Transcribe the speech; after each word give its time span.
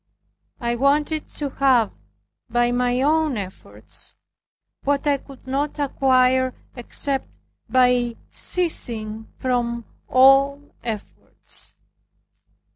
I 0.59 0.73
wanted 0.77 1.27
to 1.29 1.51
have, 1.51 1.91
by 2.49 2.71
my 2.71 3.03
own 3.03 3.37
efforts, 3.37 4.15
what 4.81 5.05
I 5.05 5.17
could 5.19 5.45
not 5.45 5.77
acquire 5.77 6.55
except 6.75 7.37
by 7.69 8.15
ceasing 8.31 9.27
from 9.37 9.85
all 10.09 10.73
efforts. 10.83 11.75